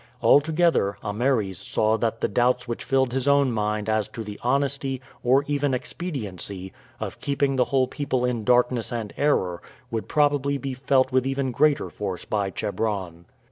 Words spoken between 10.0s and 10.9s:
probably be